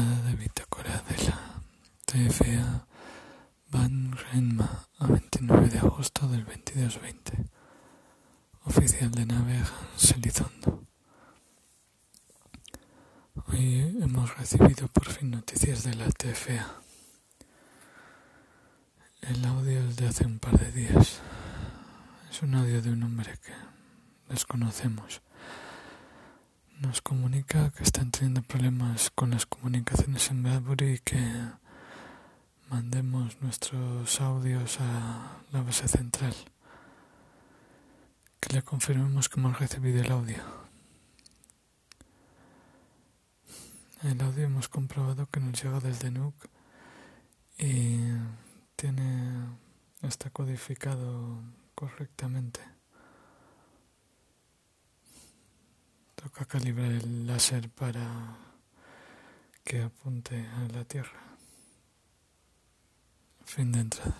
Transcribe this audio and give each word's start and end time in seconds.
de 0.00 0.34
bitácora 0.34 1.02
de 1.08 1.24
la 1.26 1.60
TFA 2.06 2.86
Van 3.70 4.16
Renma 4.32 4.88
a 4.98 5.06
29 5.06 5.68
de 5.68 5.78
agosto 5.78 6.26
del 6.26 6.44
2220. 6.46 7.44
Oficial 8.64 9.10
de 9.10 9.26
nave 9.26 9.58
Selizondo. 9.96 10.86
Hoy 13.48 13.98
hemos 14.00 14.36
recibido 14.38 14.88
por 14.88 15.06
fin 15.10 15.32
noticias 15.32 15.84
de 15.84 15.94
la 15.94 16.10
TFA. 16.10 16.66
El 19.20 19.44
audio 19.44 19.80
es 19.86 19.96
de 19.96 20.08
hace 20.08 20.24
un 20.24 20.38
par 20.38 20.58
de 20.58 20.72
días. 20.72 21.20
Es 22.30 22.42
un 22.42 22.54
audio 22.54 22.80
de 22.80 22.90
un 22.90 23.02
hombre 23.02 23.38
que 23.44 23.52
desconocemos 24.32 25.20
nos 26.80 27.02
comunica 27.02 27.70
que 27.72 27.82
están 27.82 28.10
teniendo 28.10 28.42
problemas 28.42 29.10
con 29.10 29.30
las 29.30 29.44
comunicaciones 29.44 30.30
en 30.30 30.42
Bradbury 30.42 30.94
y 30.94 30.98
que 30.98 31.20
mandemos 32.70 33.40
nuestros 33.42 34.20
audios 34.20 34.78
a 34.80 35.42
la 35.52 35.62
base 35.62 35.86
central. 35.88 36.34
Que 38.40 38.54
le 38.54 38.62
confirmemos 38.62 39.28
que 39.28 39.38
hemos 39.38 39.58
recibido 39.58 40.02
el 40.02 40.10
audio. 40.10 40.42
El 44.02 44.20
audio 44.22 44.44
hemos 44.44 44.68
comprobado 44.68 45.26
que 45.26 45.40
nos 45.40 45.62
llega 45.62 45.80
desde 45.80 46.10
Nuke 46.10 46.48
y 47.58 47.98
tiene 48.74 49.48
está 50.00 50.30
codificado 50.30 51.42
correctamente. 51.74 52.79
Toca 56.30 56.44
calibrar 56.44 56.92
el 56.92 57.26
láser 57.26 57.68
para 57.70 58.36
que 59.64 59.82
apunte 59.82 60.46
a 60.46 60.68
la 60.72 60.84
Tierra. 60.84 61.20
Fin 63.44 63.72
de 63.72 63.80
entrada. 63.80 64.14